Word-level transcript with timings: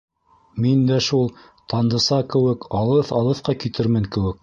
Мин 0.63 0.81
дә 0.91 0.97
шул 1.09 1.29
Тандыса 1.73 2.21
кеүек 2.35 2.69
алыҫ-алыҫҡа 2.83 3.61
китермен 3.67 4.15
кеүек... 4.17 4.37